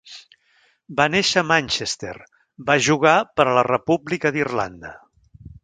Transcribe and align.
Va 1.01 1.05
néixer 1.15 1.41
a 1.43 1.47
Manchester, 1.49 2.15
va 2.71 2.79
jugar 2.87 3.13
per 3.41 3.47
a 3.51 3.55
la 3.61 3.67
República 3.71 4.33
d'Irlanda. 4.37 4.95